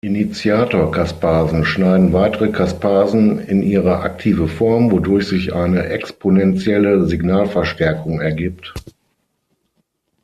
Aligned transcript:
Initiator-Caspasen 0.03 1.63
schneiden 1.63 2.11
weitere 2.11 2.47
Caspasen 2.47 3.37
in 3.37 3.61
ihre 3.61 3.99
aktive 3.99 4.47
Form, 4.47 4.89
wodurch 4.89 5.27
sich 5.27 5.53
eine 5.53 5.89
exponentielle 5.89 7.05
Signalverstärkung 7.05 8.19
ergibt. 8.19 8.73